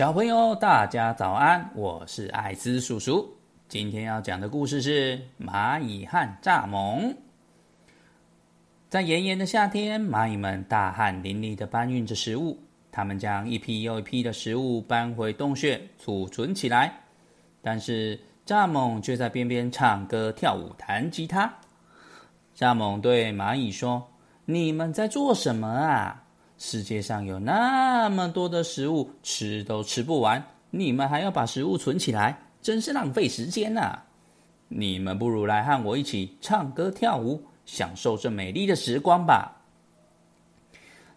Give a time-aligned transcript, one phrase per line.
[0.00, 1.70] 小朋友，大家早安！
[1.74, 3.36] 我是艾斯叔叔。
[3.68, 7.14] 今天要讲的故事是蚂蚁和蚱蜢。
[8.88, 12.58] 在炎炎的夏天，蚂蚁们大汗淋漓的搬运着食物。
[12.90, 16.90] 他们将一批又一批的食物搬回洞穴储存起来。
[17.60, 21.52] 但是蚱蜢却在边边唱歌、跳舞、弹吉他。
[22.56, 24.08] 蚱蜢对蚂蚁说
[24.46, 26.24] ：“你们在做什么啊？”
[26.62, 34.00] 世界上有那么多的食物，吃都吃不完，你们还要把食物存起来，真是浪费时间呐！
[34.68, 39.62] 你们不如来和我一起唱歌跳舞，享受这美丽的时光吧。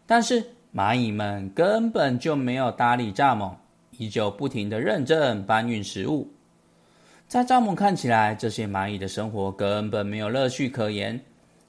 [0.05, 0.41] 但是
[0.73, 3.57] 蚂蚁们根本就没有搭理蚱蜢，
[3.97, 6.29] 依旧不停的认真搬运食物。
[7.27, 11.19] 在蚱蜢看起来，这些蚂蚁的生活根本没有乐趣可言，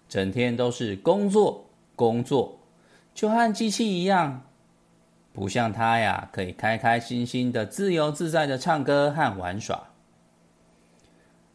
[0.08, 1.66] 整天都是工作，
[1.96, 2.56] 工作。
[3.14, 4.42] 就和机器一样，
[5.32, 9.80] 不像它呀，可以开开心心的、自由自在的唱歌和玩耍。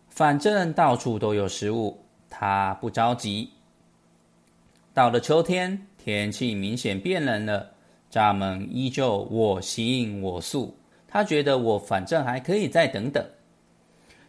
[0.08, 3.52] 反正到处都有食物，它不着急。
[4.94, 7.72] 到了秋天，天气明显变冷了，
[8.12, 10.76] 蚱蜢依旧我行我素。
[11.08, 13.26] 他觉得我反正还可以再等等。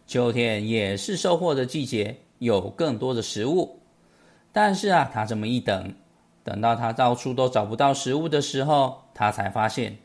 [0.07, 3.79] 秋天也是收获的季节，有更多的食物。
[4.51, 5.93] 但是啊，他这么一等。
[6.43, 9.97] 等到他到处都找不到食物的时候，他才发现，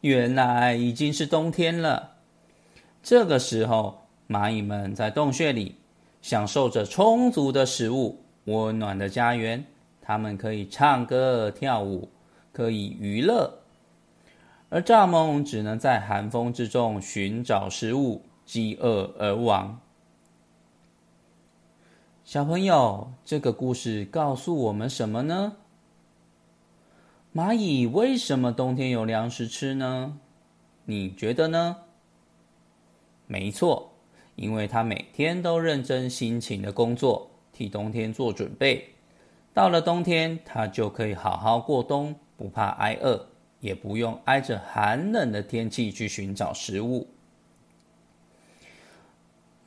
[0.00, 2.12] 原来已经是冬天了。
[3.02, 5.76] 这个时候，蚂蚁们在洞穴里
[6.20, 9.64] 享受着充足的食物、温暖的家园，
[10.02, 12.10] 它们可以唱歌跳舞，
[12.52, 13.60] 可以娱乐，
[14.68, 19.80] 而蚱蜢只能在寒风之中寻找食物，饥饿而亡。
[22.28, 25.56] 小朋友，这个故事告诉我们什么呢？
[27.34, 30.18] 蚂蚁为什么冬天有粮食吃呢？
[30.84, 31.78] 你觉得呢？
[33.26, 33.94] 没错，
[34.36, 38.90] 因为它每天都认真辛勤的工作，替冬天做准备。
[39.54, 43.26] 到了冬天，它就可以好好过冬，不怕挨饿，
[43.60, 47.06] 也不用挨着寒冷的天气去寻找食物。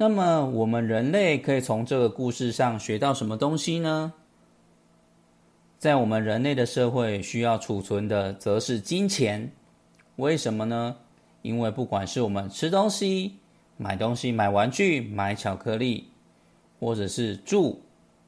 [0.02, 4.12] 那么，我们人类可以从这个故事上学到什么东西呢？
[5.78, 9.52] 在我们人类的社会，需要储存的则是金钱。
[10.16, 10.96] 为什么呢？
[11.44, 13.36] 因为不管是我们吃东西、
[13.78, 16.08] 买东西、买玩具、买巧克力，
[16.80, 17.80] 或者是住，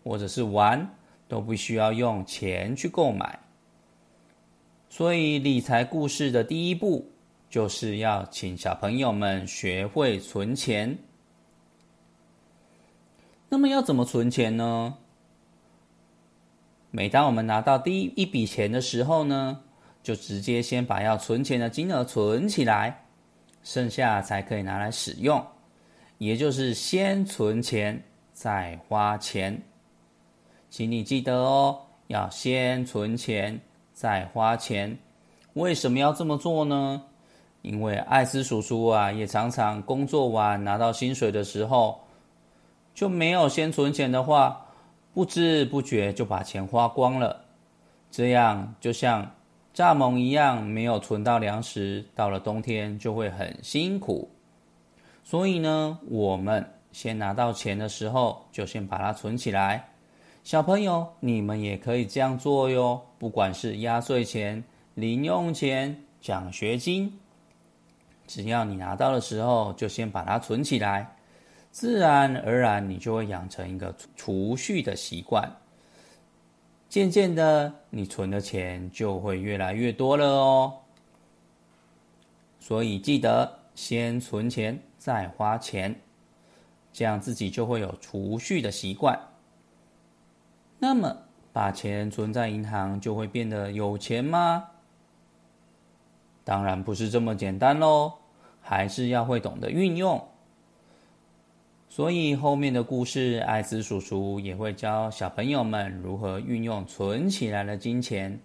[0.03, 0.87] 或者是玩，
[1.27, 3.39] 都必须要用钱去购买。
[4.91, 7.09] 所以，理财故事的第一步，
[7.49, 10.95] 就是要请小朋友们学会存钱。
[13.53, 14.95] 那么要怎么存钱呢？
[16.89, 19.59] 每当我们拿到第一笔钱的时候呢，
[20.01, 23.05] 就直接先把要存钱的金额存起来，
[23.61, 25.45] 剩下才可以拿来使用。
[26.17, 28.03] 也就是先存钱
[28.33, 29.61] 再花钱，
[30.71, 33.61] 请你记得哦，要先存钱
[33.93, 34.97] 再花钱。
[35.53, 37.03] 为什么要这么做呢？
[37.61, 41.99] 因为艾斯叔叔啊，也常常工作完拿到薪水的时候。
[42.93, 44.65] 就没有先存钱的话，
[45.13, 47.45] 不知不觉就把钱花光了。
[48.11, 49.23] 这样就像
[49.73, 54.29] 蚱蜢一样，没有存到粮食，到了冬天就会很辛苦。
[55.23, 59.89] 所以呢，我们先拿到钱的时候，就先把它存起来。
[60.43, 63.01] 小朋友，你们也可以这样做哟。
[63.17, 67.17] 不管是压岁钱、零用钱、奖学金，
[68.27, 71.15] 只要你拿到的时候，就先把它存起来。
[71.73, 75.51] 自然而然，你就会养成一个储蓄的习惯。
[76.87, 80.71] 渐渐的，你存的钱就会越来越多了哦。
[82.59, 85.99] 所以记得先存钱再花钱，
[86.93, 89.19] 这样自己就会有储蓄的习惯。
[90.77, 91.17] 那么，
[91.51, 94.69] 把钱存在银行就会变得有钱吗？
[96.43, 98.13] 当然不是这么简单喽，
[98.61, 100.23] 还是要会懂得运用。
[101.95, 108.39] 所以后面的故事，艾斯叔叔也会教小朋友们如何运用存起来的金钱，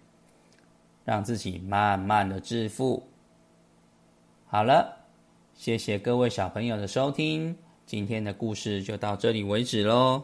[1.03, 3.01] 让自己慢慢的致富。
[4.45, 4.95] 好了，
[5.55, 7.57] 谢谢各位小朋友的收听，
[7.87, 10.23] 今天的故事就到这里为止喽。